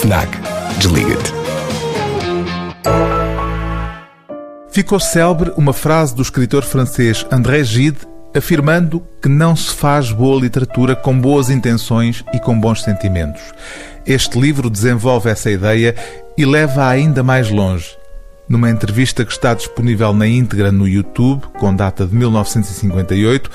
FNAC. 0.00 0.28
Desliga-te. 0.78 1.32
Ficou 4.70 5.00
célebre 5.00 5.52
uma 5.56 5.72
frase 5.72 6.14
do 6.14 6.22
escritor 6.22 6.62
francês 6.62 7.26
André 7.32 7.64
Gide 7.64 7.98
afirmando 8.32 9.02
que 9.20 9.28
não 9.28 9.56
se 9.56 9.74
faz 9.74 10.12
boa 10.12 10.40
literatura 10.40 10.94
com 10.94 11.18
boas 11.18 11.50
intenções 11.50 12.24
e 12.32 12.38
com 12.38 12.58
bons 12.58 12.84
sentimentos. 12.84 13.42
Este 14.06 14.38
livro 14.38 14.70
desenvolve 14.70 15.30
essa 15.30 15.50
ideia 15.50 15.96
e 16.36 16.44
leva-a 16.44 16.88
ainda 16.88 17.24
mais 17.24 17.50
longe. 17.50 17.96
Numa 18.48 18.70
entrevista 18.70 19.24
que 19.24 19.32
está 19.32 19.52
disponível 19.52 20.12
na 20.12 20.28
íntegra 20.28 20.70
no 20.70 20.86
YouTube, 20.86 21.42
com 21.58 21.74
data 21.74 22.06
de 22.06 22.14
1958, 22.14 23.50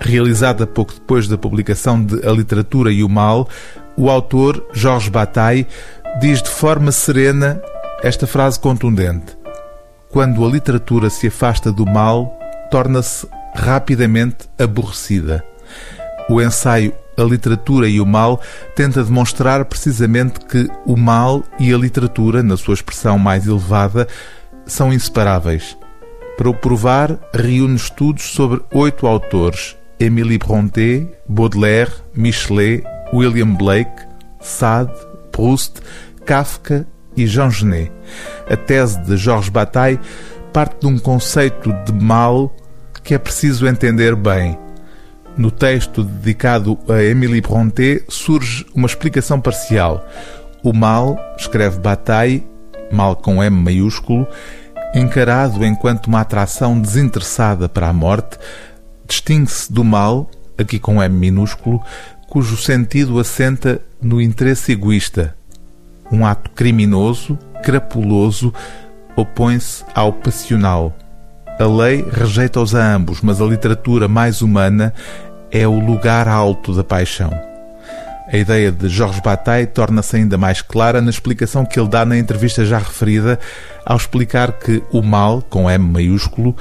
realizada 0.00 0.64
pouco 0.64 0.94
depois 0.94 1.26
da 1.26 1.36
publicação 1.36 2.00
de 2.02 2.24
A 2.24 2.30
Literatura 2.30 2.92
e 2.92 3.02
o 3.02 3.08
Mal, 3.08 3.48
o 3.98 4.08
autor, 4.08 4.64
Jorge 4.72 5.10
Bataille, 5.10 5.66
diz 6.20 6.40
de 6.40 6.48
forma 6.48 6.92
serena 6.92 7.60
esta 8.02 8.26
frase 8.26 8.58
contundente: 8.58 9.36
Quando 10.08 10.46
a 10.46 10.48
literatura 10.48 11.10
se 11.10 11.26
afasta 11.26 11.72
do 11.72 11.84
mal, 11.84 12.38
torna-se 12.70 13.26
rapidamente 13.54 14.48
aborrecida. 14.56 15.44
O 16.30 16.40
ensaio 16.40 16.94
A 17.16 17.22
Literatura 17.24 17.88
e 17.88 18.00
o 18.00 18.06
Mal 18.06 18.40
tenta 18.76 19.02
demonstrar 19.02 19.64
precisamente 19.64 20.38
que 20.40 20.68
o 20.86 20.96
mal 20.96 21.42
e 21.58 21.74
a 21.74 21.76
literatura, 21.76 22.44
na 22.44 22.56
sua 22.56 22.74
expressão 22.74 23.18
mais 23.18 23.46
elevada, 23.46 24.06
são 24.64 24.92
inseparáveis. 24.92 25.76
Para 26.36 26.50
o 26.50 26.54
provar, 26.54 27.18
reúne 27.34 27.74
estudos 27.74 28.22
sobre 28.30 28.60
oito 28.72 29.06
autores: 29.06 29.76
Émilie 29.98 30.38
Brontë, 30.38 31.08
Baudelaire, 31.28 31.90
Michelet, 32.14 32.84
William 33.12 33.54
Blake, 33.54 34.02
Sade, 34.40 34.92
Proust, 35.32 35.80
Kafka 36.24 36.86
e 37.16 37.26
Jean 37.26 37.50
Genet. 37.50 37.92
A 38.48 38.56
tese 38.56 38.98
de 39.02 39.16
Georges 39.16 39.48
Bataille 39.48 40.00
parte 40.52 40.80
de 40.80 40.86
um 40.86 40.98
conceito 40.98 41.72
de 41.84 41.92
mal 41.92 42.54
que 43.02 43.14
é 43.14 43.18
preciso 43.18 43.66
entender 43.66 44.14
bem. 44.14 44.58
No 45.36 45.50
texto 45.50 46.02
dedicado 46.02 46.78
a 46.88 47.02
Émilie 47.02 47.40
Brontë 47.40 48.04
surge 48.08 48.66
uma 48.74 48.86
explicação 48.86 49.40
parcial. 49.40 50.04
O 50.62 50.72
mal, 50.72 51.16
escreve 51.38 51.78
Bataille, 51.78 52.46
mal 52.90 53.14
com 53.14 53.42
M 53.42 53.56
maiúsculo, 53.62 54.26
encarado 54.94 55.64
enquanto 55.64 56.06
uma 56.06 56.22
atração 56.22 56.80
desinteressada 56.80 57.68
para 57.68 57.88
a 57.88 57.92
morte, 57.92 58.36
distingue-se 59.06 59.72
do 59.72 59.84
mal, 59.84 60.28
aqui 60.58 60.78
com 60.78 61.02
M 61.02 61.16
minúsculo, 61.16 61.80
cujo 62.28 62.56
sentido 62.56 63.18
assenta 63.18 63.80
no 64.00 64.20
interesse 64.20 64.72
egoísta. 64.72 65.34
Um 66.12 66.24
ato 66.24 66.50
criminoso, 66.50 67.38
crapuloso, 67.62 68.52
opõe-se 69.16 69.84
ao 69.94 70.12
passional. 70.12 70.94
A 71.58 71.64
lei 71.64 72.04
rejeita-os 72.12 72.74
a 72.74 72.94
ambos, 72.94 73.20
mas 73.20 73.40
a 73.40 73.44
literatura 73.44 74.06
mais 74.06 74.42
humana 74.42 74.94
é 75.50 75.66
o 75.66 75.78
lugar 75.78 76.28
alto 76.28 76.72
da 76.72 76.84
paixão. 76.84 77.32
A 78.30 78.36
ideia 78.36 78.70
de 78.70 78.88
Jorge 78.88 79.22
Bataille 79.22 79.66
torna-se 79.66 80.16
ainda 80.16 80.36
mais 80.36 80.60
clara 80.60 81.00
na 81.00 81.08
explicação 81.08 81.64
que 81.64 81.80
ele 81.80 81.88
dá 81.88 82.04
na 82.04 82.18
entrevista 82.18 82.64
já 82.64 82.78
referida, 82.78 83.40
ao 83.84 83.96
explicar 83.96 84.52
que 84.52 84.82
o 84.92 85.02
mal, 85.02 85.40
com 85.40 85.68
M 85.68 85.92
maiúsculo, 85.92 86.54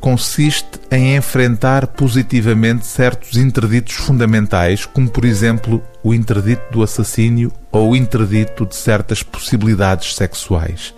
consiste 0.00 0.78
em 0.90 1.16
enfrentar 1.16 1.86
positivamente 1.88 2.86
certos 2.86 3.36
interditos 3.36 3.94
fundamentais, 3.94 4.86
como 4.86 5.08
por 5.08 5.24
exemplo 5.24 5.82
o 6.02 6.14
interdito 6.14 6.62
do 6.70 6.82
assassínio 6.82 7.52
ou 7.70 7.90
o 7.90 7.96
interdito 7.96 8.64
de 8.64 8.76
certas 8.76 9.22
possibilidades 9.22 10.14
sexuais. 10.14 10.94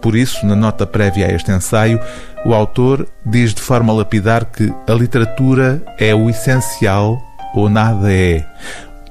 Por 0.00 0.16
isso, 0.16 0.46
na 0.46 0.54
nota 0.54 0.86
prévia 0.86 1.26
a 1.26 1.32
este 1.32 1.50
ensaio, 1.50 2.00
o 2.44 2.54
autor 2.54 3.06
diz 3.26 3.52
de 3.52 3.60
forma 3.60 3.92
lapidar 3.92 4.44
que 4.44 4.72
a 4.86 4.92
literatura 4.92 5.82
é 5.98 6.14
o 6.14 6.30
essencial 6.30 7.20
ou 7.54 7.68
nada 7.68 8.12
é. 8.12 8.46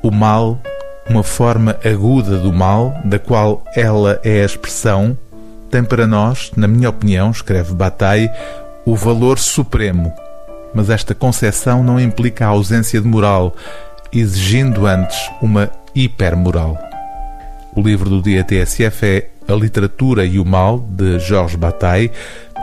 O 0.01 0.11
mal, 0.11 0.61
uma 1.09 1.23
forma 1.23 1.77
aguda 1.83 2.37
do 2.37 2.53
mal, 2.53 2.93
da 3.03 3.19
qual 3.19 3.63
ela 3.75 4.19
é 4.23 4.41
a 4.41 4.45
expressão, 4.45 5.17
tem 5.69 5.83
para 5.83 6.07
nós, 6.07 6.51
na 6.55 6.67
minha 6.67 6.89
opinião, 6.89 7.29
escreve 7.31 7.73
Bataille, 7.73 8.31
o 8.87 8.95
valor 8.95 9.37
supremo. 9.37 10.13
Mas 10.73 10.89
esta 10.89 11.13
concepção 11.13 11.83
não 11.83 11.99
implica 11.99 12.45
a 12.45 12.49
ausência 12.49 13.01
de 13.01 13.07
moral, 13.07 13.53
exigindo 14.13 14.87
antes 14.87 15.29
uma 15.41 15.69
hipermoral. 15.93 16.77
O 17.75 17.81
livro 17.81 18.09
do 18.09 18.21
dia 18.21 18.45
TSF 18.45 19.05
é 19.05 19.29
A 19.45 19.53
Literatura 19.53 20.25
e 20.25 20.39
o 20.39 20.45
Mal, 20.45 20.79
de 20.79 21.19
Jorge 21.19 21.57
Bataille, 21.57 22.11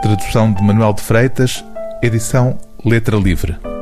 tradução 0.01 0.51
de 0.51 0.63
Manuel 0.63 0.93
de 0.93 1.01
Freitas, 1.01 1.63
edição 2.01 2.57
Letra 2.83 3.17
Livre. 3.17 3.74